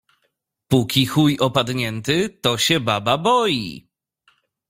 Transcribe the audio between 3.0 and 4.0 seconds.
boi